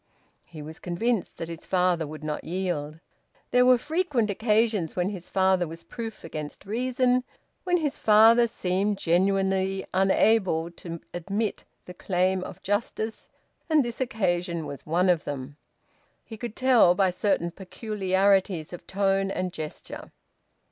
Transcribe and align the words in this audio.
He 0.45 0.63
was 0.63 0.79
convinced 0.79 1.37
that 1.37 1.47
his 1.47 1.63
father 1.67 2.07
would 2.07 2.23
not 2.23 2.43
yield. 2.43 2.99
There 3.51 3.63
were 3.67 3.77
frequent 3.77 4.31
occasions 4.31 4.95
when 4.95 5.11
his 5.11 5.29
father 5.29 5.67
was 5.67 5.83
proof 5.83 6.23
against 6.23 6.65
reason, 6.65 7.23
when 7.65 7.77
his 7.77 7.99
father 7.99 8.47
seemed 8.47 8.97
genuinely 8.97 9.85
unable 9.93 10.71
to 10.71 11.01
admit 11.13 11.65
the 11.85 11.93
claim 11.93 12.43
of 12.43 12.63
justice, 12.63 13.29
and 13.69 13.85
this 13.85 14.01
occasion 14.01 14.65
was 14.65 14.87
one 14.87 15.07
of 15.07 15.23
them. 15.23 15.55
He 16.25 16.35
could 16.35 16.55
tell 16.55 16.95
by 16.95 17.11
certain 17.11 17.51
peculiarities 17.51 18.73
of 18.73 18.87
tone 18.87 19.29
and 19.29 19.53
gesture. 19.53 20.09